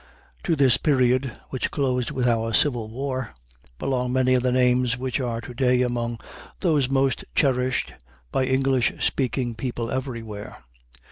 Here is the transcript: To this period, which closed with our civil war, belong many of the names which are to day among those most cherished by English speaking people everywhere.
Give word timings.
To 0.45 0.55
this 0.55 0.77
period, 0.77 1.37
which 1.51 1.69
closed 1.69 2.09
with 2.09 2.27
our 2.27 2.53
civil 2.55 2.89
war, 2.89 3.35
belong 3.77 4.11
many 4.11 4.33
of 4.33 4.41
the 4.41 4.51
names 4.51 4.97
which 4.97 5.19
are 5.19 5.39
to 5.41 5.53
day 5.53 5.83
among 5.83 6.17
those 6.61 6.89
most 6.89 7.23
cherished 7.35 7.93
by 8.31 8.45
English 8.45 8.93
speaking 9.05 9.53
people 9.53 9.91
everywhere. 9.91 10.57